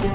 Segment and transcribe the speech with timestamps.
[0.00, 0.08] Vân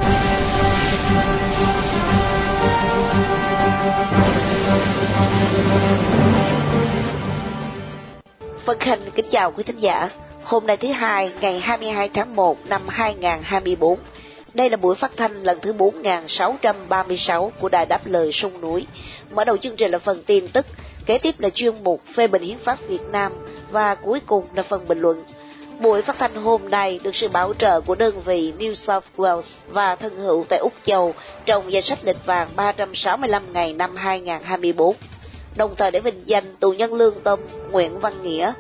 [8.79, 10.09] Khanh kính chào quý thính giả.
[10.43, 13.99] Hôm nay thứ hai, ngày 22 tháng 1 năm 2024.
[14.53, 18.87] Đây là buổi phát thanh lần thứ 4636 của Đài Đáp Lời Sông Núi.
[19.31, 20.65] Mở đầu chương trình là phần tin tức,
[21.05, 23.31] kế tiếp là chuyên mục phê bình hiến pháp Việt Nam
[23.71, 25.23] và cuối cùng là phần bình luận.
[25.79, 29.41] Buổi phát thanh hôm nay được sự bảo trợ của đơn vị New South Wales
[29.67, 31.13] và thân hữu tại Úc Châu
[31.45, 34.95] trong danh sách lịch vàng 365 ngày năm 2024
[35.55, 37.39] đồng thời để vinh danh tù nhân lương tâm
[37.71, 38.53] Nguyễn Văn Nghĩa,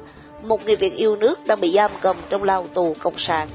[0.43, 3.47] một người Việt yêu nước đang bị giam cầm trong lao tù cộng sản.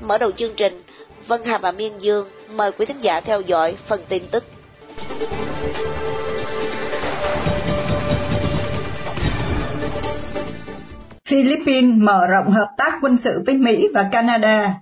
[0.00, 0.82] Mở đầu chương trình,
[1.26, 4.44] Vân Hà và Miên Dương mời quý thính giả theo dõi phần tin tức.
[11.28, 14.74] Philippines mở rộng hợp tác quân sự với Mỹ và Canada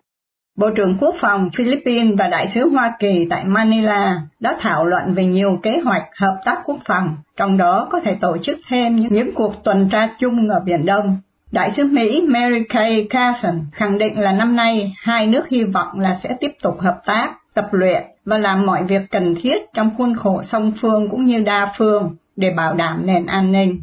[0.59, 5.15] Bộ trưởng Quốc phòng Philippines và Đại sứ Hoa Kỳ tại Manila đã thảo luận
[5.15, 8.97] về nhiều kế hoạch hợp tác quốc phòng, trong đó có thể tổ chức thêm
[8.97, 11.17] những cuộc tuần tra chung ở Biển Đông.
[11.53, 16.01] Đại sứ Mỹ Mary Kay Carson khẳng định là năm nay hai nước hy vọng
[16.01, 19.91] là sẽ tiếp tục hợp tác, tập luyện và làm mọi việc cần thiết trong
[19.99, 23.83] khuôn khổ song phương cũng như đa phương để bảo đảm nền an ninh.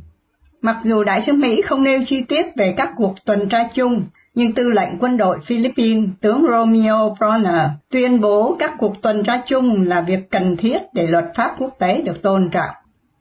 [0.62, 4.04] Mặc dù đại sứ Mỹ không nêu chi tiết về các cuộc tuần tra chung,
[4.36, 9.42] nhưng tư lệnh quân đội Philippines tướng Romeo Bronner tuyên bố các cuộc tuần tra
[9.46, 12.70] chung là việc cần thiết để luật pháp quốc tế được tôn trọng.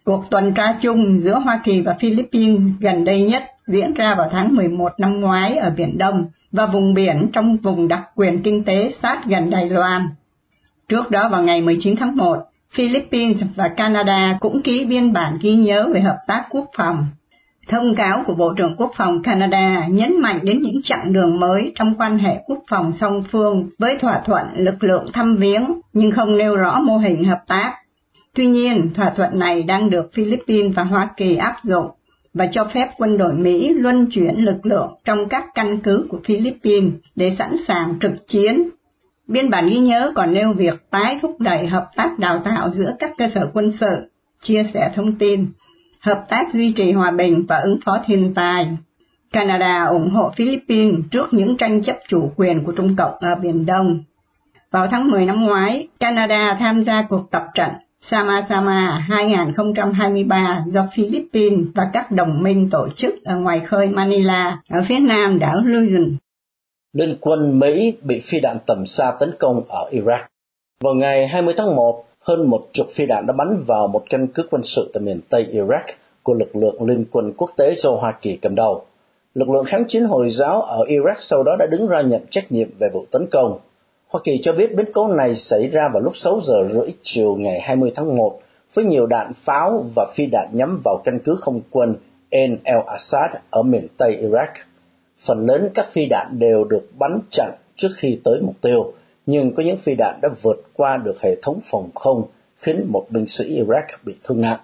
[0.05, 4.29] Cuộc tuần tra chung giữa Hoa Kỳ và Philippines gần đây nhất diễn ra vào
[4.33, 8.65] tháng 11 năm ngoái ở Biển Đông và vùng biển trong vùng đặc quyền kinh
[8.65, 10.09] tế sát gần Đài Loan.
[10.89, 12.39] Trước đó vào ngày 19 tháng 1,
[12.73, 17.07] Philippines và Canada cũng ký biên bản ghi nhớ về hợp tác quốc phòng
[17.69, 21.73] Thông cáo của Bộ trưởng Quốc phòng Canada nhấn mạnh đến những chặng đường mới
[21.75, 26.11] trong quan hệ quốc phòng song phương với thỏa thuận lực lượng thăm viếng nhưng
[26.11, 27.75] không nêu rõ mô hình hợp tác.
[28.35, 31.87] Tuy nhiên, thỏa thuận này đang được Philippines và Hoa Kỳ áp dụng
[32.35, 36.19] và cho phép quân đội Mỹ luân chuyển lực lượng trong các căn cứ của
[36.25, 38.69] Philippines để sẵn sàng trực chiến.
[39.27, 42.95] Biên bản ghi nhớ còn nêu việc tái thúc đẩy hợp tác đào tạo giữa
[42.99, 44.11] các cơ sở quân sự,
[44.43, 45.47] chia sẻ thông tin,
[46.01, 48.69] hợp tác duy trì hòa bình và ứng phó thiên tai.
[49.33, 53.67] Canada ủng hộ Philippines trước những tranh chấp chủ quyền của Trung Cộng ở Biển
[53.67, 54.03] Đông.
[54.71, 57.71] Vào tháng 10 năm ngoái, Canada tham gia cuộc tập trận
[58.01, 64.83] Sama-sama 2023 do Philippines và các đồng minh tổ chức ở ngoài khơi Manila ở
[64.89, 66.13] phía nam đảo Luzon.
[66.93, 70.25] Liên quân Mỹ bị phi đạn tầm xa tấn công ở Iraq.
[70.81, 74.27] Vào ngày 20 tháng 1, hơn một chục phi đạn đã bắn vào một căn
[74.27, 75.83] cứ quân sự tại miền Tây Iraq
[76.23, 78.85] của lực lượng liên quân quốc tế do Hoa Kỳ cầm đầu.
[79.35, 82.53] Lực lượng kháng chiến Hồi giáo ở Iraq sau đó đã đứng ra nhận trách
[82.53, 83.59] nhiệm về vụ tấn công.
[84.09, 87.37] Hoa Kỳ cho biết biến cố này xảy ra vào lúc 6 giờ rưỡi chiều
[87.37, 88.41] ngày 20 tháng 1
[88.75, 91.97] với nhiều đạn pháo và phi đạn nhắm vào căn cứ không quân
[92.31, 94.53] En El Assad ở miền Tây Iraq.
[95.27, 98.93] Phần lớn các phi đạn đều được bắn chặn trước khi tới mục tiêu,
[99.31, 102.23] nhưng có những phi đạn đã vượt qua được hệ thống phòng không,
[102.57, 104.61] khiến một binh sĩ Iraq bị thương nặng.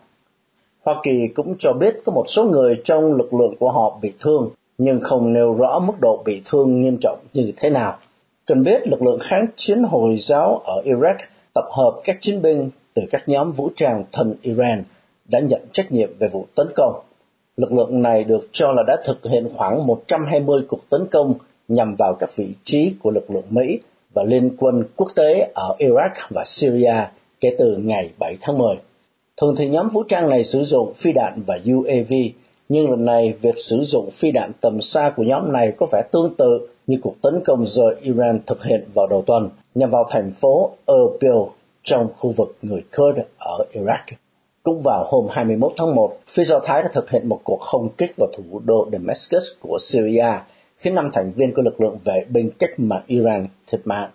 [0.85, 4.13] Hoa Kỳ cũng cho biết có một số người trong lực lượng của họ bị
[4.21, 7.99] thương, nhưng không nêu rõ mức độ bị thương nghiêm trọng như thế nào.
[8.47, 11.17] Cần biết lực lượng kháng chiến Hồi giáo ở Iraq
[11.55, 14.85] tập hợp các chiến binh từ các nhóm vũ trang thân Iran
[15.29, 17.01] đã nhận trách nhiệm về vụ tấn công.
[17.57, 21.35] Lực lượng này được cho là đã thực hiện khoảng 120 cuộc tấn công
[21.69, 23.79] nhằm vào các vị trí của lực lượng Mỹ
[24.15, 26.95] và liên quân quốc tế ở Iraq và Syria
[27.41, 28.77] kể từ ngày 7 tháng 10.
[29.41, 32.13] Thường thì nhóm vũ trang này sử dụng phi đạn và UAV,
[32.69, 36.03] nhưng lần này việc sử dụng phi đạn tầm xa của nhóm này có vẻ
[36.13, 40.07] tương tự như cuộc tấn công do Iran thực hiện vào đầu tuần nhằm vào
[40.11, 41.43] thành phố Erbil
[41.83, 44.15] trong khu vực người Kurd ở Iraq.
[44.63, 47.89] Cũng vào hôm 21 tháng 1, phía Do Thái đã thực hiện một cuộc không
[47.89, 50.33] kích vào thủ đô Damascus của Syria,
[50.85, 54.11] khiến năm thành viên của lực lượng vệ binh cách mạng Iran thiệt mạng.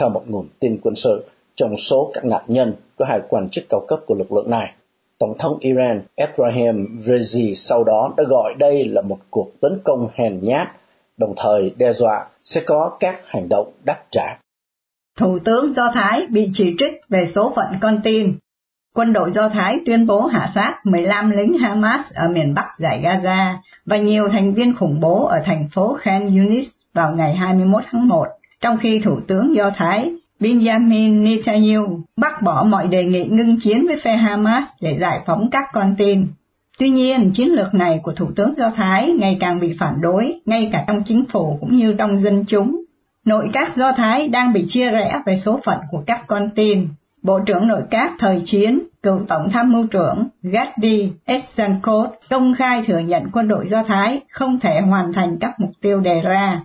[0.00, 1.24] Theo một nguồn tin quân sự,
[1.54, 4.72] trong số các nạn nhân có hai quan chức cao cấp của lực lượng này.
[5.18, 10.08] Tổng thống Iran Ebrahim Raisi sau đó đã gọi đây là một cuộc tấn công
[10.14, 10.68] hèn nhát,
[11.16, 14.38] đồng thời đe dọa sẽ có các hành động đáp trả.
[15.18, 18.34] Thủ tướng Do Thái bị chỉ trích về số phận con tin.
[18.94, 23.02] Quân đội Do Thái tuyên bố hạ sát 15 lính Hamas ở miền Bắc giải
[23.02, 23.54] Gaza
[23.86, 28.08] và nhiều thành viên khủng bố ở thành phố Khan Yunis vào ngày 21 tháng
[28.08, 28.24] 1,
[28.60, 33.86] trong khi Thủ tướng Do Thái Benjamin Netanyahu bác bỏ mọi đề nghị ngưng chiến
[33.86, 36.26] với phe Hamas để giải phóng các con tin.
[36.78, 40.40] Tuy nhiên, chiến lược này của Thủ tướng Do Thái ngày càng bị phản đối,
[40.46, 42.84] ngay cả trong chính phủ cũng như trong dân chúng.
[43.24, 46.88] Nội các Do Thái đang bị chia rẽ về số phận của các con tin.
[47.22, 52.82] Bộ trưởng nội các thời chiến, cựu tổng tham mưu trưởng Gadi Eisenkot công khai
[52.86, 56.60] thừa nhận quân đội Do Thái không thể hoàn thành các mục tiêu đề ra.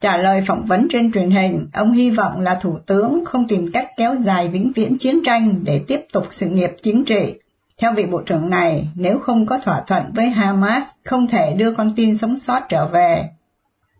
[0.00, 3.72] Trả lời phỏng vấn trên truyền hình, ông hy vọng là thủ tướng không tìm
[3.72, 7.34] cách kéo dài vĩnh viễn chiến tranh để tiếp tục sự nghiệp chính trị.
[7.78, 11.72] Theo vị bộ trưởng này, nếu không có thỏa thuận với Hamas, không thể đưa
[11.72, 13.28] con tin sống sót trở về.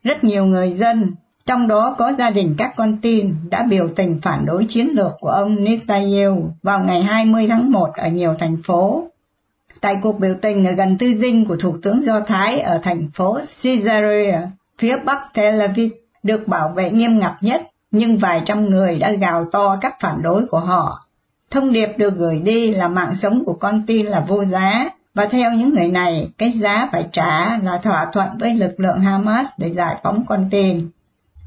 [0.02, 1.14] Rất nhiều người dân,
[1.48, 5.12] trong đó có gia đình các con tin, đã biểu tình phản đối chiến lược
[5.20, 9.04] của ông Netanyahu vào ngày 20 tháng 1 ở nhiều thành phố.
[9.80, 13.10] Tại cuộc biểu tình ở gần tư dinh của Thủ tướng Do Thái ở thành
[13.14, 15.92] phố Caesarea, phía bắc Tel Aviv,
[16.22, 20.22] được bảo vệ nghiêm ngặt nhất, nhưng vài trăm người đã gào to các phản
[20.22, 21.04] đối của họ.
[21.50, 25.26] Thông điệp được gửi đi là mạng sống của con tin là vô giá, và
[25.26, 29.46] theo những người này, cái giá phải trả là thỏa thuận với lực lượng Hamas
[29.58, 30.88] để giải phóng con tin.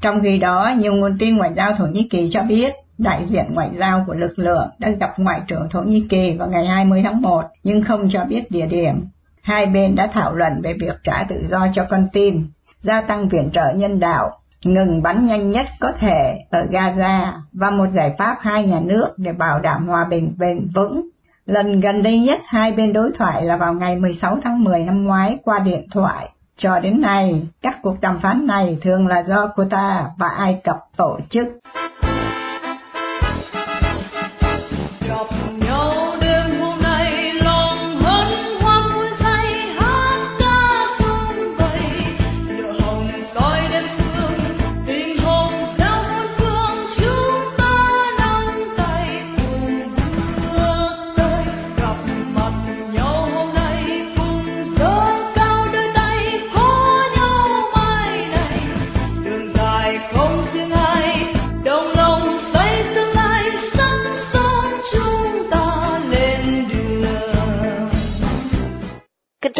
[0.02, 3.44] Trong khi đó, nhiều nguồn tin ngoại giao Thổ Nhĩ Kỳ cho biết, đại diện
[3.54, 7.02] ngoại giao của lực lượng đã gặp Ngoại trưởng Thổ Nhĩ Kỳ vào ngày 20
[7.04, 9.06] tháng 1, nhưng không cho biết địa điểm.
[9.42, 12.44] Hai bên đã thảo luận về việc trả tự do cho con tin,
[12.80, 17.70] gia tăng viện trợ nhân đạo, ngừng bắn nhanh nhất có thể ở Gaza và
[17.70, 21.08] một giải pháp hai nhà nước để bảo đảm hòa bình bền vững.
[21.46, 25.04] Lần gần đây nhất hai bên đối thoại là vào ngày 16 tháng 10 năm
[25.04, 26.28] ngoái qua điện thoại.
[26.62, 30.78] Cho đến nay, các cuộc đàm phán này thường là do Qatar và Ai Cập
[30.96, 31.48] tổ chức.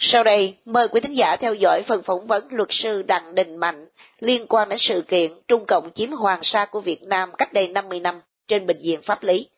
[0.00, 3.56] Sau đây, mời quý thính giả theo dõi phần phỏng vấn luật sư Đặng Đình
[3.56, 3.86] Mạnh
[4.20, 7.68] liên quan đến sự kiện Trung Cộng chiếm Hoàng Sa của Việt Nam cách đây
[7.68, 9.48] 50 năm trên bình diện pháp lý.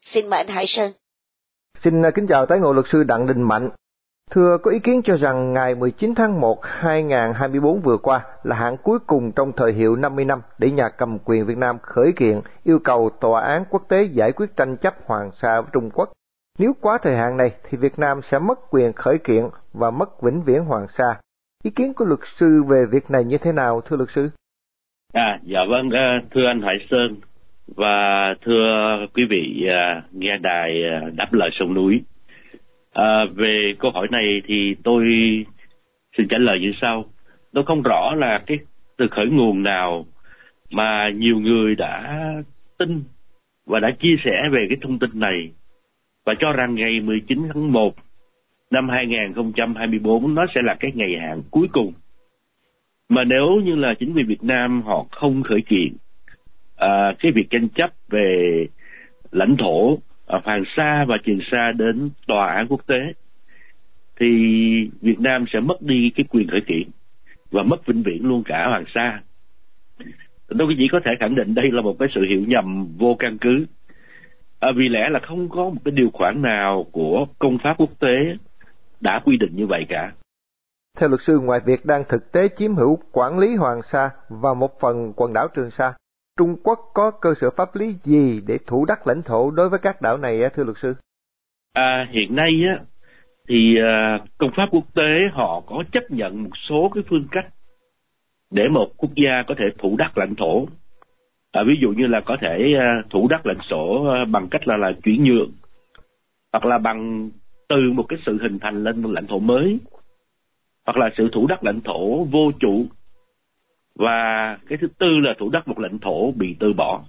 [0.00, 0.90] Xin mời anh Hải Sơn.
[1.82, 3.70] Xin à, kính chào tái ngộ luật sư Đặng Đình Mạnh.
[4.30, 8.76] Thưa có ý kiến cho rằng ngày 19 tháng 1 2024 vừa qua là hạn
[8.82, 12.40] cuối cùng trong thời hiệu 50 năm để nhà cầm quyền Việt Nam khởi kiện
[12.64, 16.12] yêu cầu tòa án quốc tế giải quyết tranh chấp Hoàng Sa với Trung Quốc
[16.58, 20.22] nếu quá thời hạn này thì Việt Nam sẽ mất quyền khởi kiện và mất
[20.22, 21.20] vĩnh viễn Hoàng Sa.
[21.64, 24.30] Ý kiến của luật sư về việc này như thế nào thưa luật sư?
[25.12, 27.16] À, dạ vâng, ờ, thưa anh Hải Sơn
[27.66, 32.02] và thưa quý vị ờ, nghe đài ờ, đáp lời sông núi.
[32.92, 35.04] À, về câu hỏi này thì tôi
[36.16, 37.04] xin trả lời như sau.
[37.52, 38.58] Tôi không rõ là cái
[38.96, 40.06] từ khởi nguồn nào
[40.70, 42.18] mà nhiều người đã
[42.78, 43.04] tin
[43.66, 45.50] và đã chia sẻ về cái thông tin này
[46.24, 47.94] và cho rằng ngày 19 tháng 1
[48.70, 51.92] năm 2024 nó sẽ là cái ngày hạn cuối cùng.
[53.08, 55.96] Mà nếu như là chính quyền Việt Nam họ không khởi kiện
[56.76, 58.66] à, cái việc tranh chấp về
[59.30, 63.12] lãnh thổ ở Hoàng Sa và Trường Sa đến tòa án quốc tế
[64.20, 64.28] thì
[65.00, 66.88] Việt Nam sẽ mất đi cái quyền khởi kiện
[67.50, 69.20] và mất vĩnh viễn luôn cả Hoàng Sa.
[70.58, 73.38] Tôi chỉ có thể khẳng định đây là một cái sự hiểu nhầm vô căn
[73.38, 73.66] cứ
[74.64, 77.90] à, vì lẽ là không có một cái điều khoản nào của công pháp quốc
[78.00, 78.36] tế
[79.00, 80.12] đã quy định như vậy cả.
[80.98, 84.54] Theo luật sư, ngoài việc đang thực tế chiếm hữu quản lý Hoàng Sa và
[84.54, 85.94] một phần quần đảo Trường Sa,
[86.38, 89.78] Trung Quốc có cơ sở pháp lý gì để thủ đắc lãnh thổ đối với
[89.78, 90.94] các đảo này thưa luật sư?
[91.72, 92.84] À, hiện nay á,
[93.48, 97.46] thì à, công pháp quốc tế họ có chấp nhận một số cái phương cách
[98.50, 100.66] để một quốc gia có thể thủ đắc lãnh thổ
[101.54, 104.68] à, ví dụ như là có thể uh, thủ đắc lãnh sổ uh, bằng cách
[104.68, 105.52] là là chuyển nhượng
[106.52, 107.30] hoặc là bằng
[107.68, 109.78] từ một cái sự hình thành lên một lãnh thổ mới
[110.86, 112.86] hoặc là sự thủ đắc lãnh thổ vô chủ
[113.94, 117.04] và cái thứ tư là thủ đắc một lãnh thổ bị từ bỏ.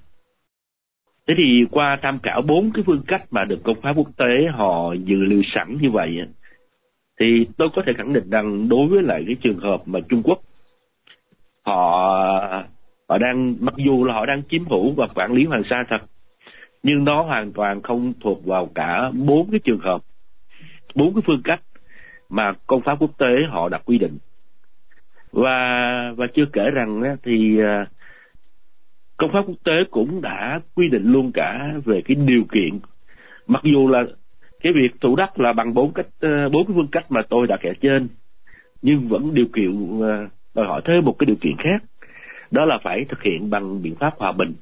[1.27, 4.47] Thế thì qua tham khảo bốn cái phương cách mà được công pháp quốc tế
[4.53, 6.17] họ dự liệu sẵn như vậy
[7.19, 10.23] thì tôi có thể khẳng định rằng đối với lại cái trường hợp mà Trung
[10.23, 10.39] Quốc
[11.65, 12.65] họ
[13.09, 16.01] họ đang, mặc dù là họ đang chiếm hữu và quản lý hoàng sa thật,
[16.83, 20.01] nhưng nó hoàn toàn không thuộc vào cả bốn cái trường hợp,
[20.95, 21.61] bốn cái phương cách
[22.29, 24.17] mà công pháp quốc tế họ đặt quy định.
[25.31, 27.85] Và và chưa kể rằng thì à,
[29.17, 32.79] công pháp quốc tế cũng đã quy định luôn cả về cái điều kiện.
[33.47, 34.03] Mặc dù là
[34.61, 37.47] cái việc thủ đất là bằng bốn cách à, bốn cái phương cách mà tôi
[37.47, 38.07] đã kể trên,
[38.81, 41.83] nhưng vẫn điều kiện à, đòi hỏi thêm một cái điều kiện khác
[42.51, 44.53] đó là phải thực hiện bằng biện pháp hòa bình.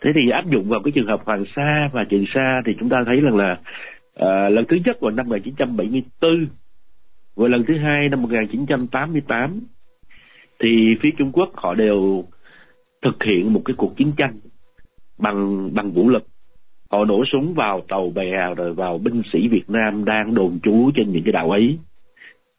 [0.00, 2.88] Thế thì áp dụng vào cái trường hợp hoàng sa và trường sa thì chúng
[2.88, 3.58] ta thấy rằng là
[4.14, 6.46] à, lần thứ nhất vào năm 1974
[7.36, 9.60] và lần thứ hai năm 1988
[10.60, 12.24] thì phía Trung Quốc họ đều
[13.02, 14.38] thực hiện một cái cuộc chiến tranh
[15.18, 16.26] bằng bằng vũ lực.
[16.90, 20.90] Họ nổ súng vào tàu bè rồi vào binh sĩ Việt Nam đang đồn trú
[20.94, 21.78] trên những cái đảo ấy.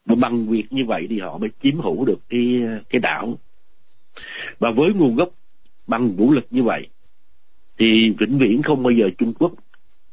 [0.06, 3.38] Và bằng việc như vậy thì họ mới chiếm hữu được cái cái đảo
[4.58, 5.28] và với nguồn gốc
[5.86, 6.88] bằng vũ lực như vậy
[7.78, 9.52] thì vĩnh viễn không bao giờ Trung Quốc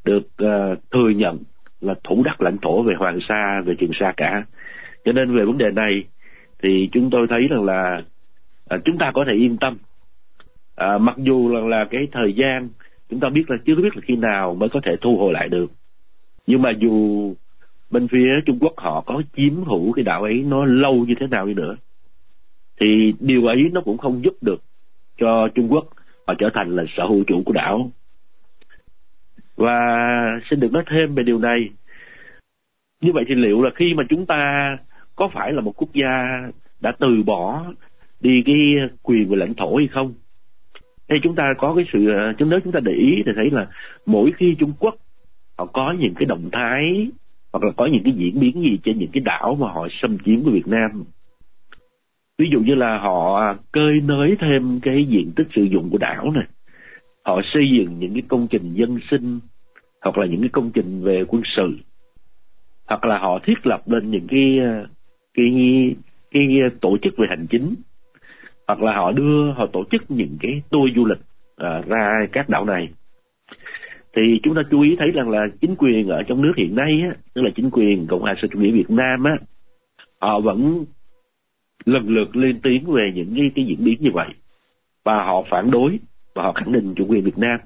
[0.06, 1.38] được uh, thừa nhận
[1.82, 4.46] là thủ đắc lãnh thổ về Hoàng Sa về Trường Sa cả.
[5.06, 6.04] Cho nên về vấn đề này
[6.64, 8.04] thì chúng tôi thấy rằng là
[8.76, 9.78] uh, chúng ta có thể yên tâm.
[10.84, 12.70] Uh, mặc dù là, là cái thời gian
[13.10, 15.50] chúng ta biết là chưa biết là khi nào mới có thể thu hồi lại
[15.50, 15.72] được.
[16.48, 17.34] Nhưng mà dù
[17.92, 21.28] bên phía Trung Quốc họ có chiếm hữu cái đảo ấy nó lâu như thế
[21.28, 21.76] nào đi nữa
[22.82, 24.62] thì điều ấy nó cũng không giúp được
[25.18, 25.86] cho Trung Quốc
[26.28, 27.92] họ trở thành là sở hữu chủ của đảo.
[29.56, 29.80] Và
[30.50, 31.70] xin được nói thêm về điều này.
[33.02, 34.78] Như vậy thì liệu là khi mà chúng ta
[35.16, 36.42] có phải là một quốc gia
[36.82, 37.66] đã từ bỏ
[38.20, 38.56] đi cái
[39.04, 40.14] quyền về lãnh thổ hay không?
[41.10, 42.00] Hay chúng ta có cái sự
[42.38, 43.68] chúng nếu chúng ta để ý thì thấy là
[44.06, 44.96] mỗi khi Trung Quốc
[45.58, 47.08] họ có những cái động thái
[47.54, 50.18] hoặc là có những cái diễn biến gì trên những cái đảo mà họ xâm
[50.26, 51.04] chiếm của Việt Nam
[52.42, 55.98] ví dụ như là họ à, cơi nới thêm cái diện tích sử dụng của
[55.98, 56.46] đảo này.
[57.26, 59.40] Họ xây dựng những cái công trình dân sinh
[60.02, 61.78] hoặc là những cái công trình về quân sự.
[62.88, 64.86] Hoặc là họ thiết lập lên những cái à,
[65.34, 65.52] cái
[66.32, 67.76] cái tổ chức về hành chính.
[68.68, 71.22] Hoặc là họ đưa họ tổ chức những cái tour du lịch
[71.58, 72.90] à, ra các đảo này.
[74.16, 77.02] Thì chúng ta chú ý thấy rằng là chính quyền ở trong nước hiện nay
[77.04, 79.38] á tức là chính quyền cộng hòa xã chủ nghĩa việt nam á
[80.22, 80.86] họ vẫn
[81.86, 84.28] lần lượt lên tiếng về những cái, cái diễn biến như vậy.
[85.04, 86.00] Và họ phản đối
[86.36, 87.60] và họ khẳng định chủ quyền Việt Nam.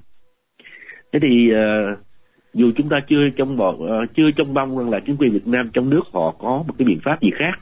[1.12, 1.98] Thế thì uh,
[2.54, 5.32] dù chúng ta chưa trong bọn uh, ờ, chưa trong mong rằng là chính quyền
[5.32, 7.60] Việt Nam trong nước họ có một cái biện pháp gì khác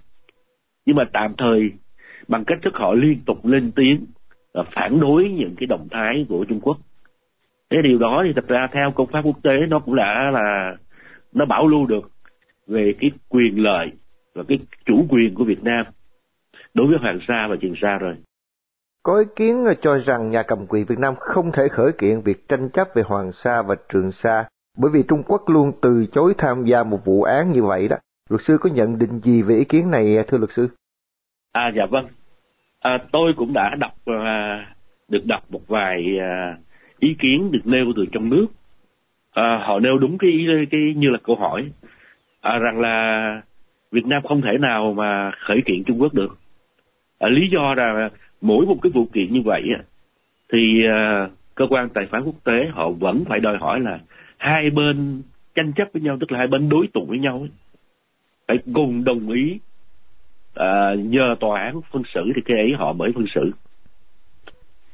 [0.86, 1.70] nhưng mà tạm thời
[2.28, 4.06] bằng cách thức họ liên tục lên tiếng
[4.58, 6.76] uh, phản đối những cái động thái của Trung Quốc.
[7.70, 10.76] Cái điều đó thì thật ra theo công pháp quốc tế nó cũng đã là
[11.34, 12.10] nó bảo lưu được
[12.66, 13.90] về cái quyền lợi
[14.34, 15.86] và cái chủ quyền của Việt Nam
[16.74, 18.16] đối với Hoàng Sa và Trường Sa rồi.
[19.02, 22.48] Có ý kiến cho rằng nhà cầm quyền Việt Nam không thể khởi kiện việc
[22.48, 24.44] tranh chấp về Hoàng Sa và Trường Sa
[24.78, 27.96] bởi vì Trung Quốc luôn từ chối tham gia một vụ án như vậy đó.
[28.30, 30.68] Luật sư có nhận định gì về ý kiến này thưa luật sư?
[31.52, 32.04] À dạ vâng.
[32.80, 34.66] À, tôi cũng đã đọc à,
[35.08, 36.56] được đọc một vài à,
[36.98, 38.46] ý kiến được nêu từ trong nước.
[39.32, 41.70] À, họ nêu đúng cái, cái như là câu hỏi
[42.40, 43.40] à, rằng là
[43.92, 46.36] Việt Nam không thể nào mà khởi kiện Trung Quốc được
[47.18, 49.62] à, lý do là mỗi một cái vụ kiện như vậy
[50.52, 53.98] thì à, cơ quan tài phán quốc tế họ vẫn phải đòi hỏi là
[54.36, 55.22] hai bên
[55.54, 57.46] tranh chấp với nhau tức là hai bên đối tụng với nhau
[58.48, 59.58] phải cùng đồng ý
[60.54, 63.50] à, nhờ tòa án phân xử thì cái ấy họ mới phân xử.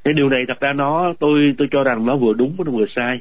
[0.04, 2.86] Cái điều này thật ra nó tôi tôi cho rằng nó vừa đúng nó vừa
[2.96, 3.20] sai.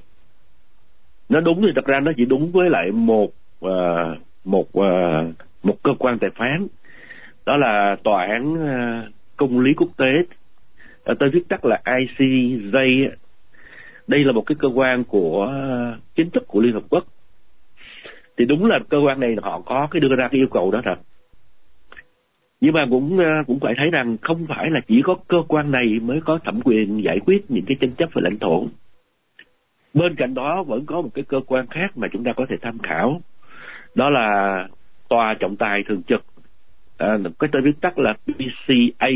[1.29, 3.31] Nó đúng thì thật ra nó chỉ đúng với lại một
[3.65, 3.69] uh,
[4.45, 6.67] một uh, một cơ quan tài phán
[7.49, 10.11] đó là tòa án ờ, công lý quốc tế.
[11.03, 13.09] Ờ, tôi viết tắt là ICJ
[14.07, 17.03] đây là một cái cơ quan của ờ, chính thức của Liên Hợp Quốc.
[18.37, 20.81] Thì đúng là cơ quan này họ có cái đưa ra cái yêu cầu đó
[20.85, 20.95] thật
[22.61, 25.99] nhưng mà cũng cũng phải thấy rằng không phải là chỉ có cơ quan này
[26.01, 28.67] mới có thẩm quyền giải quyết những cái tranh chấp về lãnh thổ.
[29.93, 32.55] Bên cạnh đó vẫn có một cái cơ quan khác mà chúng ta có thể
[32.61, 33.21] tham khảo.
[33.95, 34.67] Đó là
[35.09, 36.23] tòa trọng tài thường trực
[36.99, 39.07] à, cái tên viết tắt là PCA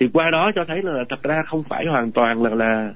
[0.00, 2.94] thì qua đó cho thấy là thật ra không phải hoàn toàn là là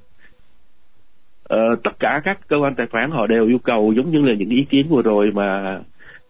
[1.54, 4.34] uh, tất cả các cơ quan tài khoản họ đều yêu cầu giống như là
[4.34, 5.80] những ý kiến vừa rồi mà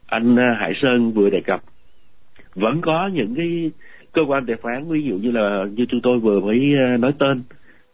[0.06, 1.60] anh ờ, Hải Sơn vừa đề cập.
[2.54, 3.70] Vẫn có những cái
[4.12, 7.12] cơ quan tài khoản ví dụ như là như chúng tôi vừa mới ờ, nói
[7.18, 7.42] tên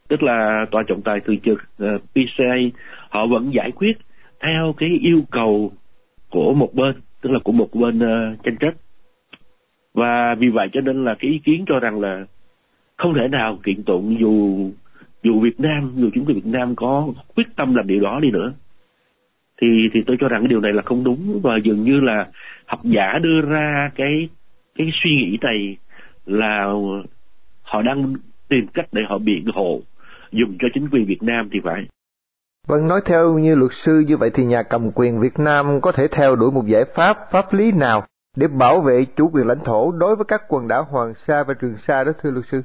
[0.08, 2.56] tức là tòa trọng tài thường trực uh, PCA
[3.08, 3.92] họ vẫn giải quyết
[4.40, 5.72] theo cái yêu cầu
[6.30, 8.72] của một bên tức là của một bên uh, tranh chấp
[9.94, 12.24] và vì vậy cho nên là cái ý kiến cho rằng là
[12.96, 14.66] không thể nào kiện tụng dù
[15.22, 18.30] dù Việt Nam dù chúng ta Việt Nam có quyết tâm làm điều đó đi
[18.30, 18.52] nữa
[19.60, 22.26] thì thì tôi cho rằng cái điều này là không đúng và dường như là
[22.66, 24.28] học giả đưa ra cái
[24.74, 25.76] cái suy nghĩ này
[26.26, 26.72] là
[27.62, 28.14] họ đang
[28.48, 29.80] tìm cách để họ biện hộ
[30.32, 31.86] dùng cho chính quyền Việt Nam thì phải.
[32.66, 35.92] Vâng, nói theo như luật sư như vậy thì nhà cầm quyền Việt Nam có
[35.92, 38.02] thể theo đuổi một giải pháp pháp lý nào
[38.36, 41.54] để bảo vệ chủ quyền lãnh thổ đối với các quần đảo Hoàng Sa và
[41.60, 42.62] Trường Sa đó thưa luật sư?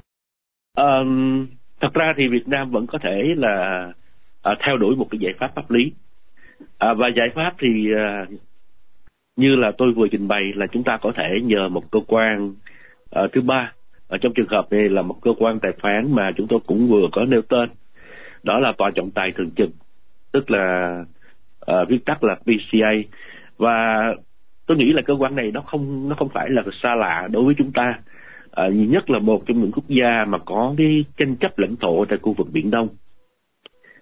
[0.77, 1.47] Um,
[1.81, 3.87] thật ra thì Việt Nam vẫn có thể là
[4.41, 5.91] à, theo đuổi một cái giải pháp pháp lý.
[6.77, 8.25] À, và giải pháp thì à,
[9.35, 12.53] như là tôi vừa trình bày là chúng ta có thể nhờ một cơ quan
[13.11, 13.73] à, thứ ba.
[14.07, 16.89] Ở trong trường hợp này là một cơ quan tài phán mà chúng tôi cũng
[16.89, 17.69] vừa có nêu tên.
[18.43, 19.69] Đó là tòa trọng tài thường trực
[20.31, 20.97] tức là
[21.71, 22.91] uh, viết tắt là PCA
[23.57, 24.13] và
[24.67, 27.43] tôi nghĩ là cơ quan này nó không nó không phải là xa lạ đối
[27.43, 27.99] với chúng ta.
[28.51, 32.05] À, nhất là một trong những quốc gia mà có cái tranh chấp lãnh thổ
[32.05, 32.87] tại khu vực biển đông.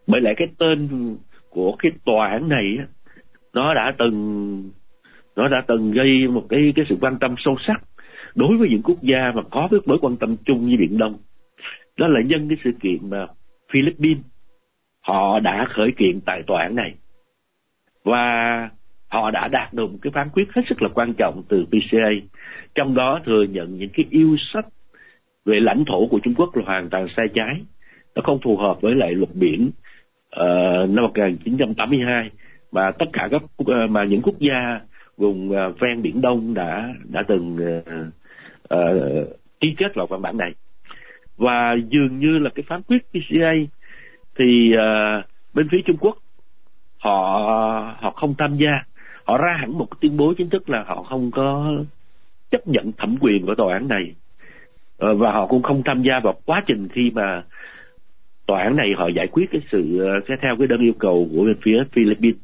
[0.07, 0.89] Bởi lẽ cái tên
[1.49, 2.77] của cái tòa án này
[3.53, 4.69] nó đã từng
[5.35, 7.81] nó đã từng gây một cái cái sự quan tâm sâu sắc
[8.35, 11.17] đối với những quốc gia mà có cái mối quan tâm chung với biển đông.
[11.97, 13.27] Đó là nhân cái sự kiện mà
[13.71, 14.23] Philippines
[15.01, 16.95] họ đã khởi kiện tại tòa án này.
[18.03, 18.69] Và
[19.15, 22.09] họ đã đạt được một cái phán quyết hết sức là quan trọng từ PCA
[22.75, 24.65] trong đó thừa nhận những cái yêu sách
[25.45, 27.61] về lãnh thổ của Trung Quốc là hoàn toàn sai trái
[28.15, 29.71] nó không phù hợp với lại luật biển
[30.39, 32.29] uh, năm 1982
[32.71, 34.79] mà tất cả các uh, mà những quốc gia
[35.17, 37.83] vùng uh, ven biển Đông đã đã từng uh,
[38.73, 39.27] uh,
[39.59, 40.51] ký kết vào văn bản này.
[41.37, 43.53] Và dường như là cái phán quyết PCA
[44.39, 46.17] thì uh, bên phía Trung Quốc
[46.99, 48.83] họ họ không tham gia
[49.25, 51.73] họ ra hẳn một tuyên bố chính thức là họ không có
[52.51, 54.15] chấp nhận thẩm quyền của tòa án này.
[54.97, 57.43] Ờ, và họ cũng không tham gia vào quá trình khi mà
[58.45, 61.29] tòa án này họ giải quyết cái sự ờ, sẽ theo cái đơn yêu cầu
[61.31, 62.39] của bên phía Philippines.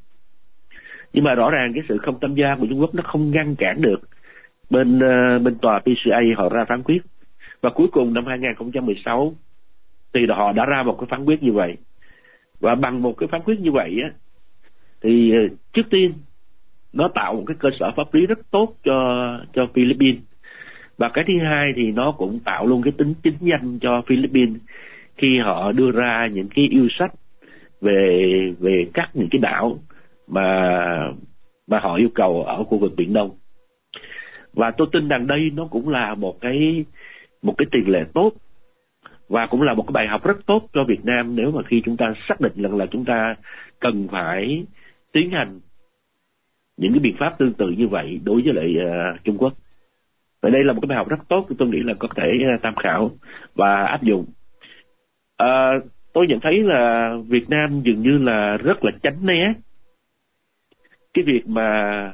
[1.14, 3.56] Nhưng mà rõ ràng cái sự không tham gia của Trung Quốc nó không ngăn
[3.56, 4.00] cản được
[4.70, 7.02] bên ờ, bên tòa PCA họ ra phán quyết.
[7.62, 9.34] Và cuối cùng năm 2016
[10.14, 11.78] thì họ đã ra một cái phán quyết như vậy.
[12.60, 14.10] Và bằng một cái phán quyết như vậy á,
[15.02, 15.34] thì
[15.74, 16.14] trước tiên
[16.94, 20.22] nó tạo một cái cơ sở pháp lý rất tốt cho cho Philippines.
[20.98, 24.58] Và cái thứ hai thì nó cũng tạo luôn cái tính chính danh cho Philippines
[25.18, 27.12] khi họ đưa ra những cái yêu sách
[27.82, 29.80] về về các những cái đảo
[30.28, 30.70] mà
[31.68, 33.32] mà họ yêu cầu ở khu vực biển Đông.
[34.54, 36.86] Và tôi tin rằng đây nó cũng là một cái
[37.42, 38.32] một cái tiền lệ tốt
[39.30, 41.82] và cũng là một cái bài học rất tốt cho Việt Nam nếu mà khi
[41.86, 43.36] chúng ta xác định rằng là chúng ta
[43.80, 44.66] cần phải
[45.12, 45.60] tiến hành
[46.78, 49.54] những cái biện pháp tương tự như vậy đối với lại uh, Trung Quốc.
[50.42, 52.62] Và đây là một cái bài học rất tốt tôi nghĩ là có thể uh,
[52.64, 53.12] tham khảo
[53.56, 54.26] và áp dụng.
[55.44, 59.54] Uh, tôi nhận thấy là Việt Nam dường như là rất là tránh né
[61.14, 62.12] cái việc mà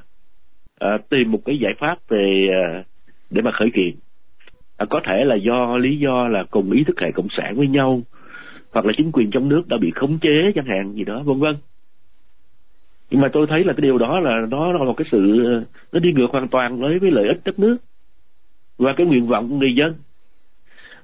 [0.85, 2.85] uh, tìm một cái giải pháp về uh,
[3.29, 3.95] để mà khởi kiện.
[4.83, 7.67] Uh, có thể là do lý do là cùng ý thức hệ cộng sản với
[7.67, 8.01] nhau
[8.71, 11.39] hoặc là chính quyền trong nước đã bị khống chế chẳng hạn gì đó vân
[11.39, 11.55] vân
[13.09, 15.43] nhưng mà tôi thấy là cái điều đó là nó là một cái sự,
[15.91, 17.77] nó đi ngược hoàn toàn với với lợi ích đất nước
[18.77, 19.95] và cái nguyện vọng của người dân.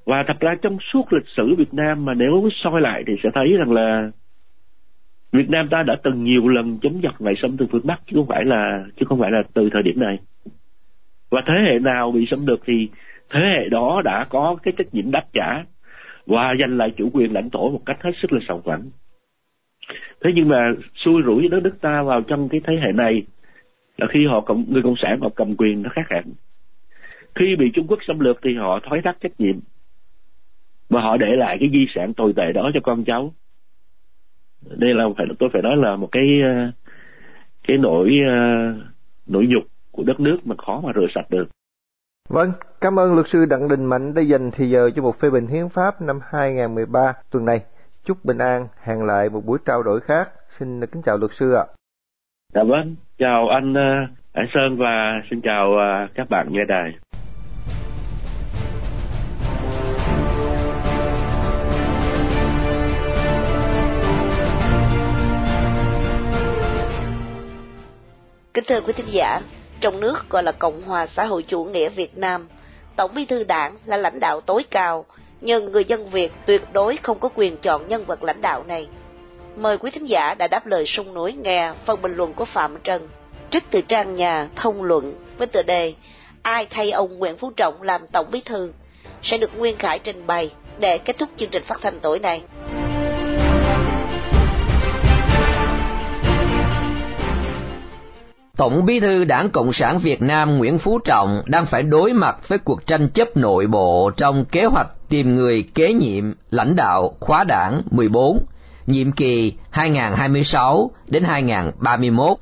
[0.06, 3.30] Và thật ra trong suốt lịch sử Việt Nam mà nếu soi lại thì sẽ
[3.34, 4.12] thấy rằng là
[5.32, 8.14] Việt Nam ta đã từng nhiều lần chống giặc ngoại xâm từ phương Bắc, chứ
[8.16, 10.20] không phải là, chứ không phải là từ thời điểm này.
[11.32, 12.90] Và thế hệ nào bị xâm lược thì
[13.30, 15.64] thế hệ đó đã có cái trách nhiệm đáp trả
[16.26, 18.84] và giành lại chủ quyền lãnh thổ một cách hết sức là sòng phẳng
[20.24, 23.24] thế nhưng mà xui rủi đất nước ta vào trong cái thế hệ này
[23.98, 26.24] là khi họ cộng người cộng sản họ cầm quyền nó khác hẳn.
[27.36, 29.60] Khi bị trung quốc xâm lược thì họ thoái thác trách nhiệm.
[30.90, 33.34] Và họ để lại cái di sản tồi tệ đó cho con cháu.
[34.78, 36.72] Đây là phải tôi phải nói là một cái ờ,
[37.68, 38.74] cái nỗi ờ,
[39.28, 41.46] nỗi nhục của đất nước mà khó mà rửa sạch được.
[42.30, 45.30] Vâng, cảm ơn luật sư Đặng Đình Mạnh đã dành thời giờ cho một phê
[45.30, 47.62] bình hiến pháp năm 2013 tuần này.
[48.06, 50.30] Chúc bình an, hẹn lại một buổi trao đổi khác.
[50.60, 51.66] Xin kính chào luật sư ạ.
[52.54, 53.82] Dạ vâng, chào anh ờ,
[54.34, 56.92] Hải Sơn và xin chào ờ, các bạn nghe đài.
[68.54, 69.42] Kính thưa quý thính giả,
[69.80, 72.48] trong nước gọi là Cộng hòa xã hội chủ nghĩa Việt Nam,
[72.96, 75.06] Tổng bí thư đảng là lãnh đạo tối cao,
[75.44, 78.88] nhưng người dân Việt tuyệt đối không có quyền chọn nhân vật lãnh đạo này.
[79.56, 82.78] Mời quý thính giả đã đáp lời sung núi nghe phần bình luận của Phạm
[82.84, 83.08] Trân,
[83.50, 85.94] trích từ trang nhà thông luận với tựa đề
[86.42, 88.72] Ai thay ông Nguyễn Phú Trọng làm Tổng bí thư
[89.22, 92.42] sẽ được Nguyên Khải trình bày để kết thúc chương trình phát thanh tối nay.
[98.64, 102.38] Tổng bí thư Đảng Cộng sản Việt Nam Nguyễn Phú Trọng đang phải đối mặt
[102.48, 107.16] với cuộc tranh chấp nội bộ trong kế hoạch tìm người kế nhiệm lãnh đạo
[107.20, 108.46] khóa đảng 14,
[108.88, 112.38] nhiệm kỳ 2026 đến 2031.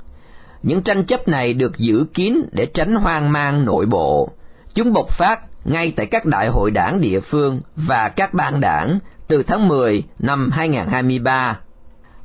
[0.62, 4.28] Những tranh chấp này được giữ kín để tránh hoang mang nội bộ.
[4.74, 8.98] Chúng bộc phát ngay tại các đại hội đảng địa phương và các ban đảng
[9.28, 11.58] từ tháng 10 năm 2023.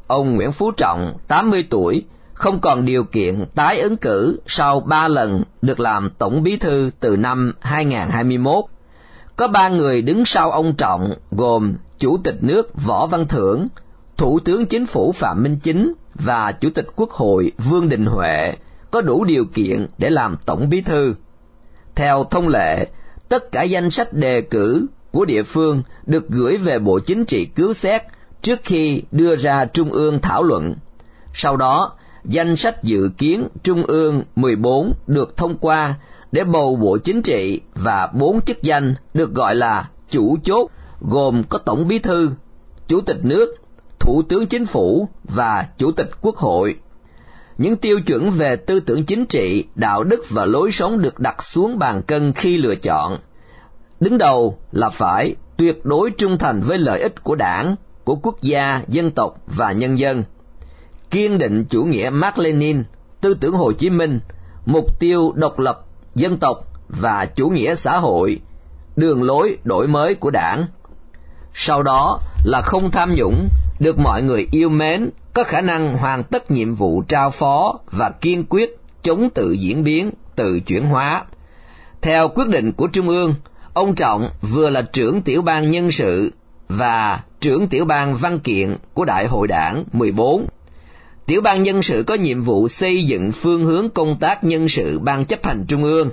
[0.07, 2.05] Ông Nguyễn Phú Trọng, 80 tuổi,
[2.37, 6.89] không còn điều kiện tái ứng cử sau ba lần được làm tổng bí thư
[6.99, 8.65] từ năm 2021.
[9.35, 13.67] Có ba người đứng sau ông Trọng gồm Chủ tịch nước Võ Văn Thưởng,
[14.17, 18.51] Thủ tướng Chính phủ Phạm Minh Chính và Chủ tịch Quốc hội Vương Đình Huệ
[18.91, 21.15] có đủ điều kiện để làm tổng bí thư.
[21.95, 22.87] Theo thông lệ,
[23.29, 27.45] tất cả danh sách đề cử của địa phương được gửi về Bộ Chính trị
[27.45, 28.01] cứu xét
[28.41, 30.75] trước khi đưa ra Trung ương thảo luận.
[31.33, 31.97] Sau đó,
[32.27, 35.95] danh sách dự kiến Trung ương 14 được thông qua
[36.31, 40.67] để bầu Bộ Chính trị và bốn chức danh được gọi là chủ chốt
[41.01, 42.29] gồm có Tổng Bí thư,
[42.87, 43.55] Chủ tịch nước,
[43.99, 46.75] Thủ tướng Chính phủ và Chủ tịch Quốc hội.
[47.57, 51.43] Những tiêu chuẩn về tư tưởng chính trị, đạo đức và lối sống được đặt
[51.43, 53.17] xuống bàn cân khi lựa chọn.
[53.99, 58.41] Đứng đầu là phải tuyệt đối trung thành với lợi ích của đảng, của quốc
[58.41, 60.23] gia, dân tộc và nhân dân
[61.11, 62.83] kiên định chủ nghĩa Mark Lenin,
[63.21, 64.19] tư tưởng Hồ Chí Minh,
[64.65, 66.57] mục tiêu độc lập dân tộc
[66.89, 68.39] và chủ nghĩa xã hội,
[68.95, 70.65] đường lối đổi mới của đảng.
[71.53, 73.47] Sau đó là không tham nhũng,
[73.79, 78.09] được mọi người yêu mến, có khả năng hoàn tất nhiệm vụ trao phó và
[78.09, 81.25] kiên quyết chống tự diễn biến, tự chuyển hóa.
[82.01, 83.35] Theo quyết định của Trung ương,
[83.73, 86.31] ông Trọng vừa là trưởng tiểu ban nhân sự
[86.69, 90.45] và trưởng tiểu ban văn kiện của Đại hội Đảng 14
[91.27, 94.99] Tiểu ban nhân sự có nhiệm vụ xây dựng phương hướng công tác nhân sự
[94.99, 96.09] ban chấp hành trung ương,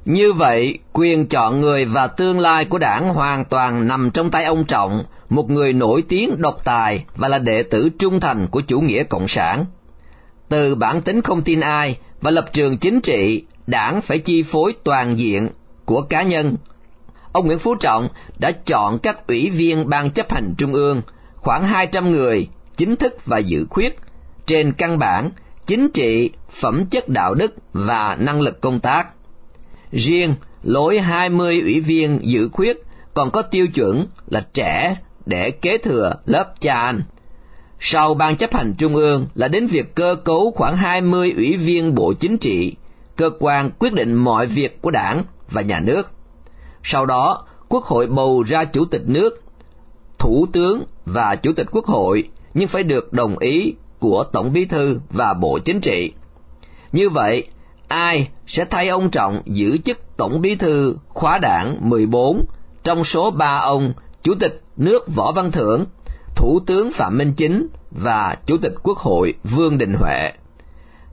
[0.06, 4.44] Như vậy, quyền chọn người và tương lai của đảng hoàn toàn nằm trong tay
[4.44, 8.62] ông Trọng, một người nổi tiếng độc tài và là đệ tử trung thành của
[8.62, 9.66] chủ nghĩa cộng sản.
[10.50, 14.74] Từ bản tính không tin ai, và lập trường chính trị, đảng phải chi phối
[14.84, 15.50] toàn diện
[15.86, 16.56] của cá nhân.
[17.32, 21.02] Ông Nguyễn Phú Trọng đã chọn các ủy viên ban chấp hành trung ương,
[21.36, 24.00] khoảng 200 người, chính thức và dự khuyết,
[24.46, 25.32] trên căn bản
[25.66, 26.30] chính trị,
[26.62, 29.08] phẩm chất đạo đức và năng lực công tác.
[29.92, 32.78] Riêng lối 20 ủy viên dự khuyết
[33.14, 37.02] còn có tiêu chuẩn là trẻ để kế thừa lớp cha anh.
[37.80, 41.96] Sau ban chấp hành trung ương là đến việc cơ cấu khoảng 20 ủy viên
[41.96, 42.76] bộ chính trị,
[43.16, 46.12] cơ quan quyết định mọi việc của đảng và nhà nước.
[46.84, 49.44] Sau đó, Quốc hội bầu ra chủ tịch nước,
[50.18, 54.66] thủ tướng và chủ tịch quốc hội, nhưng phải được đồng ý của tổng bí
[54.66, 56.12] thư và bộ chính trị.
[56.92, 57.48] Như vậy,
[57.88, 62.46] ai sẽ thay ông Trọng giữ chức tổng bí thư khóa đảng 14
[62.84, 65.86] trong số ba ông chủ tịch nước Võ Văn Thưởng
[66.38, 70.32] Thủ tướng Phạm Minh Chính và Chủ tịch Quốc hội Vương Đình Huệ.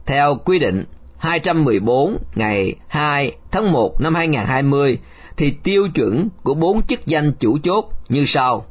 [0.05, 0.83] Theo quy định
[1.17, 4.97] 214 ngày 2 tháng 1 năm 2020
[5.37, 8.65] thì tiêu chuẩn của bốn chức danh chủ chốt như sau.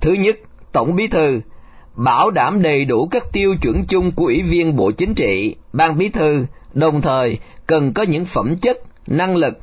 [0.00, 0.38] Thứ nhất,
[0.72, 1.40] Tổng Bí thư
[1.94, 5.98] bảo đảm đầy đủ các tiêu chuẩn chung của Ủy viên Bộ Chính trị, Ban
[5.98, 9.58] Bí thư, đồng thời cần có những phẩm chất, năng lực,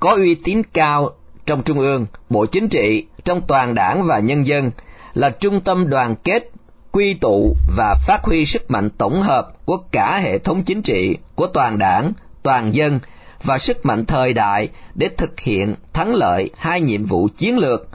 [0.00, 1.10] có uy tín cao
[1.46, 4.70] trong Trung ương, Bộ Chính trị, trong toàn đảng và nhân dân,
[5.14, 6.50] là trung tâm đoàn kết,
[6.92, 11.16] quy tụ và phát huy sức mạnh tổng hợp của cả hệ thống chính trị,
[11.34, 13.00] của toàn đảng, toàn dân
[13.42, 17.88] và sức mạnh thời đại để thực hiện thắng lợi hai nhiệm vụ chiến lược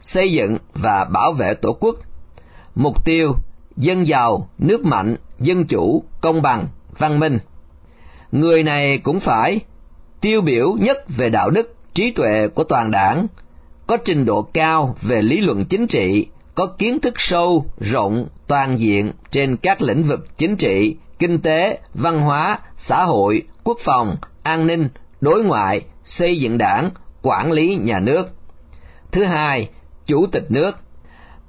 [0.00, 1.96] xây dựng và bảo vệ Tổ quốc.
[2.74, 3.34] Mục tiêu
[3.76, 6.66] dân giàu, nước mạnh, dân chủ, công bằng,
[6.98, 7.38] văn minh.
[8.32, 9.60] Người này cũng phải
[10.20, 13.26] tiêu biểu nhất về đạo đức, trí tuệ của toàn đảng,
[13.86, 18.78] có trình độ cao về lý luận chính trị, có kiến thức sâu, rộng, toàn
[18.80, 24.16] diện trên các lĩnh vực chính trị, kinh tế, văn hóa, xã hội, quốc phòng,
[24.42, 24.88] an ninh,
[25.20, 26.90] đối ngoại, xây dựng đảng,
[27.22, 28.28] quản lý nhà nước.
[29.12, 29.68] Thứ hai,
[30.06, 30.76] chủ tịch nước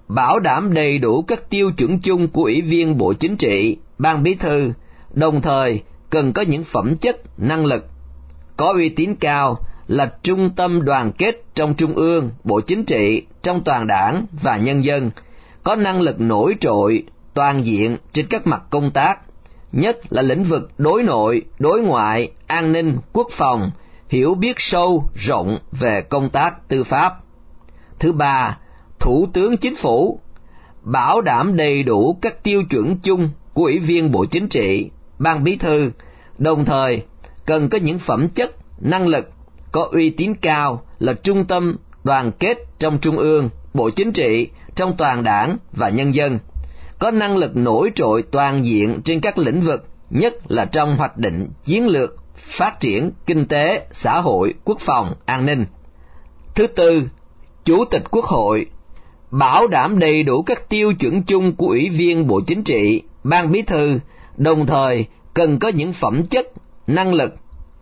[0.08, 4.24] bảo đảm đầy đủ các tiêu chuẩn chung của ủy viên Bộ Chính trị, Ban
[4.24, 4.74] Bí thư,
[5.13, 7.86] đồng thời cần có những phẩm chất, năng lực
[8.58, 13.26] có uy tín cao là trung tâm đoàn kết trong trung ương, Bộ Chính trị,
[13.43, 15.12] trong toàn đảng và nhân dân,
[15.63, 19.19] có năng lực nổi trội, toàn diện trên các mặt công tác,
[19.71, 23.71] nhất là lĩnh vực đối nội, đối ngoại, an ninh, quốc phòng,
[24.10, 27.13] hiểu biết sâu, rộng về công tác tư pháp.
[28.00, 28.58] Thứ ba,
[29.00, 30.19] Thủ tướng Chính phủ
[30.82, 35.43] bảo đảm đầy đủ các tiêu chuẩn chung của Ủy viên Bộ Chính trị, Ban
[35.43, 35.91] Bí thư,
[36.38, 37.04] đồng thời
[37.45, 39.30] cần có những phẩm chất, năng lực
[39.76, 44.50] có uy tín cao là trung tâm đoàn kết trong Trung ương, Bộ Chính trị,
[44.76, 46.40] trong toàn đảng và nhân dân,
[47.00, 51.18] có năng lực nổi trội toàn diện trên các lĩnh vực, nhất là trong hoạch
[51.18, 55.66] định chiến lược phát triển kinh tế, xã hội, quốc phòng, an ninh.
[56.56, 57.04] Thứ tư,
[57.66, 58.66] Chủ tịch Quốc hội
[59.32, 63.52] bảo đảm đầy đủ các tiêu chuẩn chung của Ủy viên Bộ Chính trị, Ban
[63.52, 64.00] Bí thư,
[64.38, 66.48] đồng thời cần có những phẩm chất,
[66.88, 67.36] năng lực,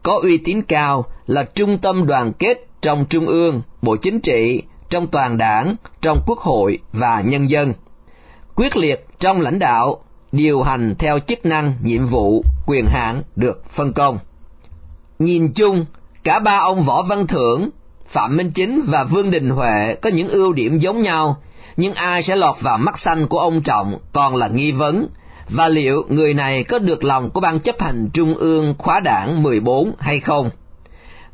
[0.03, 4.63] có uy tín cao là trung tâm đoàn kết trong Trung ương, Bộ Chính trị,
[4.89, 7.73] trong toàn đảng, trong Quốc hội và nhân dân.
[8.55, 13.63] Quyết liệt trong lãnh đạo, điều hành theo chức năng, nhiệm vụ, quyền hạn được
[13.69, 14.19] phân công.
[15.19, 15.85] Nhìn chung,
[16.23, 17.69] cả ba ông Võ Văn Thưởng,
[18.07, 21.37] Phạm Minh Chính và Vương Đình Huệ có những ưu điểm giống nhau,
[21.77, 25.07] nhưng ai sẽ lọt vào mắt xanh của ông Trọng còn là nghi vấn,
[25.49, 29.43] và liệu người này có được lòng của ban chấp hành trung ương khóa đảng
[29.43, 30.49] 14 hay không.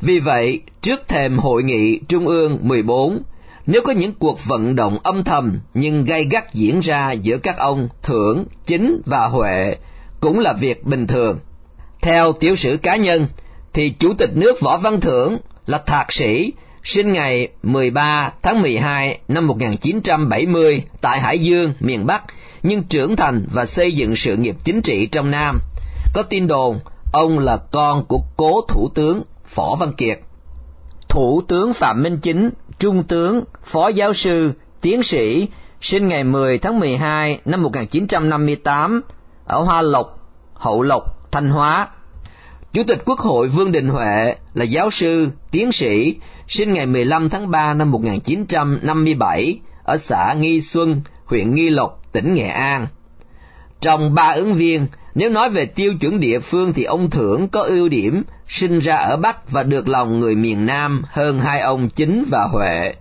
[0.02, 3.22] Vì vậy, trước thềm hội nghị trung ương 14,
[3.66, 7.58] nếu có những cuộc vận động âm thầm nhưng gay gắt diễn ra giữa các
[7.58, 9.76] ông Thưởng, Chính và Huệ
[10.20, 11.40] cũng là việc bình thường.
[12.02, 13.28] Theo tiểu sử cá nhân,
[13.74, 16.54] thì Chủ tịch nước Võ Văn Thưởng là thạc sĩ,
[16.90, 22.24] sinh ngày 13 tháng 12 năm 1970 tại Hải Dương, miền Bắc,
[22.64, 25.60] nhưng trưởng thành và xây dựng sự nghiệp chính trị trong Nam.
[26.14, 26.80] Có tin đồn
[27.14, 30.20] ông là con của cố thủ tướng Phỏ Văn Kiệt.
[31.10, 32.50] Thủ tướng Phạm Minh Chính,
[32.80, 35.48] Trung tướng, Phó giáo sư, tiến sĩ,
[35.82, 39.02] sinh ngày 10 tháng 12 năm 1958
[39.46, 40.20] ở Hoa Lộc,
[40.54, 41.88] Hậu Lộc, Thanh Hóa.
[42.74, 46.16] Chủ tịch Quốc hội Vương Đình Huệ là giáo sư, tiến sĩ,
[46.50, 52.34] sinh ngày 15 tháng 3 năm 1957 ở xã Nghi Xuân, huyện Nghi Lộc, tỉnh
[52.34, 52.88] Nghệ An.
[53.82, 57.62] Trong ba ứng viên, nếu nói về tiêu chuẩn địa phương thì ông Thưởng có
[57.62, 61.90] ưu điểm sinh ra ở Bắc và được lòng người miền Nam hơn hai ông
[61.90, 62.94] Chính và Huệ.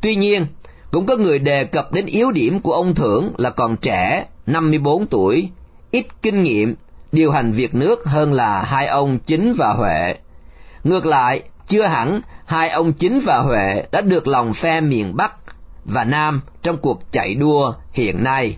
[0.00, 0.46] Tuy nhiên,
[0.90, 5.06] cũng có người đề cập đến yếu điểm của ông Thưởng là còn trẻ, 54
[5.06, 5.48] tuổi,
[5.90, 6.74] ít kinh nghiệm,
[7.12, 10.14] điều hành việc nước hơn là hai ông Chính và Huệ.
[10.84, 15.32] Ngược lại, chưa hẳn hai ông Chính và Huệ đã được lòng phe miền Bắc
[15.84, 18.56] và Nam trong cuộc chạy đua hiện nay.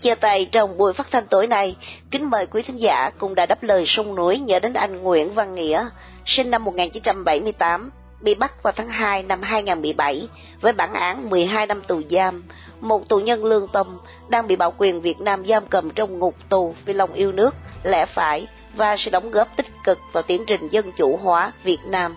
[0.00, 1.76] Chia tay trong buổi phát thanh tối nay,
[2.10, 5.32] kính mời quý thính giả cùng đã đáp lời sông núi nhớ đến anh Nguyễn
[5.32, 5.88] Văn Nghĩa,
[6.24, 10.28] sinh năm 1978, bị bắt vào tháng 2 năm 2017
[10.60, 12.44] với bản án 12 năm tù giam,
[12.80, 16.34] một tù nhân lương tâm đang bị bảo quyền Việt Nam giam cầm trong ngục
[16.48, 20.44] tù vì lòng yêu nước, lẽ phải và sự đóng góp tích cực vào tiến
[20.46, 22.16] trình dân chủ hóa Việt Nam.